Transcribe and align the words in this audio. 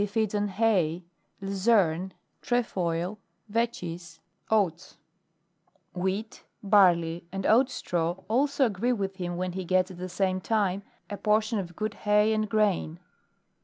feeds 0.07 0.33
on 0.33 0.47
hay, 0.47 1.03
luzerne, 1.41 2.11
trefoil, 2.41 3.19
vetches, 3.47 4.17
oats; 4.49 4.97
wheat, 5.93 6.43
barley, 6.63 7.27
and 7.31 7.45
oat 7.45 7.69
straw, 7.69 8.17
also 8.27 8.65
agree 8.65 8.91
with 8.93 9.17
him 9.17 9.37
when 9.37 9.51
he 9.51 9.63
gets 9.63 9.91
at 9.91 9.97
the 9.99 10.09
same 10.09 10.41
time, 10.41 10.81
a 11.11 11.17
portion 11.17 11.59
of 11.59 11.75
good 11.75 11.93
hay 11.93 12.33
and 12.33 12.49
grain. 12.49 12.99